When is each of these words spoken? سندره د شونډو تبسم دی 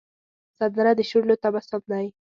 سندره 0.57 0.91
د 0.97 0.99
شونډو 1.09 1.35
تبسم 1.43 1.81
دی 1.91 2.07